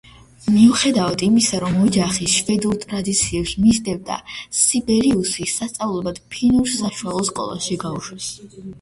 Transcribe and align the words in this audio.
მიუხედავად 0.53 1.23
იმისა, 1.27 1.59
რომ 1.63 1.75
ოჯახი 1.83 2.29
შვედურ 2.37 2.79
ტრადიციებს 2.85 3.55
მისდევდა, 3.67 4.19
სიბელიუსი 4.63 5.49
სასწავლებლად 5.55 6.23
ფინურ 6.35 6.75
საშუალო 6.77 7.25
სკოლაში 7.33 7.83
გაუშვეს. 7.89 8.37